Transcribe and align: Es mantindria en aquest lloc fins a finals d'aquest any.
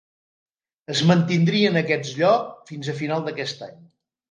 Es 0.93 1.03
mantindria 1.09 1.69
en 1.75 1.77
aquest 1.83 2.11
lloc 2.23 2.49
fins 2.73 2.91
a 2.91 2.99
finals 3.05 3.31
d'aquest 3.31 3.65
any. 3.71 3.81